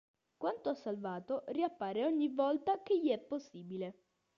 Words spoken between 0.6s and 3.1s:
a Salvato, riappare ogni volta che